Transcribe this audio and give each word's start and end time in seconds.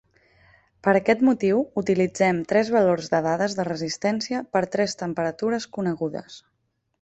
Per 0.85 0.93
aquest 0.99 1.19
motiu, 1.27 1.59
utilitzem 1.81 2.39
tres 2.53 2.71
valors 2.77 3.11
de 3.11 3.19
dades 3.27 3.57
de 3.59 3.67
resistència 3.69 4.41
per 4.57 4.65
a 4.67 4.71
tres 4.77 4.99
temperatures 5.03 5.69
conegudes. 5.79 6.41